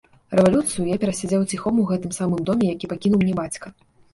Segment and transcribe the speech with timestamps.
[0.37, 3.67] Рэвалюцыю я пераседзеў ціхом у гэтым самым доме, які пакінуў мне бацька.